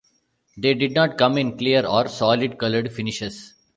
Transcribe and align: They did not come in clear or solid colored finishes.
They 0.57 0.73
did 0.73 0.93
not 0.93 1.15
come 1.19 1.37
in 1.37 1.59
clear 1.59 1.85
or 1.85 2.07
solid 2.07 2.57
colored 2.57 2.91
finishes. 2.91 3.53